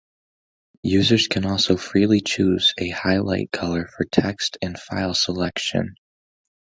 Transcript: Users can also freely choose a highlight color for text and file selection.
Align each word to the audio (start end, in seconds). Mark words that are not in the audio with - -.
Users 0.81 1.27
can 1.27 1.45
also 1.45 1.77
freely 1.77 2.21
choose 2.21 2.73
a 2.79 2.89
highlight 2.89 3.51
color 3.51 3.85
for 3.87 4.03
text 4.03 4.57
and 4.59 4.75
file 4.79 5.13
selection. 5.13 5.93